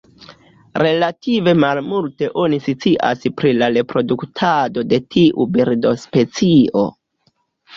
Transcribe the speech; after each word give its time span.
Relative 0.83 1.53
malmulte 1.63 2.29
oni 2.43 2.59
scias 2.69 3.27
pri 3.41 3.53
la 3.59 3.69
reproduktado 3.75 4.87
de 4.95 5.01
tiu 5.17 5.49
birdospecio. 5.59 6.87